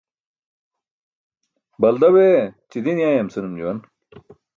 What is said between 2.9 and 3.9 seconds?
yayam, senum juwan.